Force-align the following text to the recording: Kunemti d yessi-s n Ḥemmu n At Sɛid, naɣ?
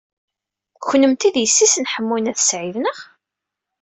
Kunemti 0.87 1.29
d 1.35 1.37
yessi-s 1.39 1.75
n 1.83 1.85
Ḥemmu 1.93 2.17
n 2.19 2.31
At 2.31 2.39
Sɛid, 2.49 2.75
naɣ? 2.79 2.99